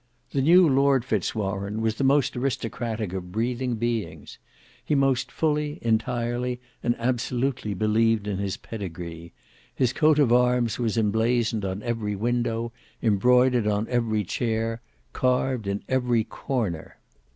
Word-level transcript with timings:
The 0.31 0.41
new 0.41 0.67
Lord 0.67 1.05
Fitz 1.05 1.35
Warene 1.35 1.79
was 1.79 1.93
the 1.93 2.03
most 2.03 2.35
aristocratic 2.35 3.13
of 3.13 3.31
breathing 3.31 3.75
beings. 3.75 4.39
He 4.83 4.95
most 4.95 5.31
fully, 5.31 5.77
entirely, 5.83 6.59
and 6.81 6.95
absolutely 6.97 7.75
believed 7.75 8.27
in 8.27 8.39
his 8.39 8.57
pedigree; 8.57 9.31
his 9.75 9.93
coat 9.93 10.17
of 10.17 10.33
arms 10.33 10.79
was 10.79 10.97
emblazoned 10.97 11.63
on 11.65 11.83
every 11.83 12.15
window, 12.15 12.73
embroidered 13.03 13.67
on 13.67 13.87
every 13.89 14.23
chair, 14.23 14.81
carved 15.13 15.67
in 15.67 15.83
every 15.87 16.23
corner. 16.23 16.97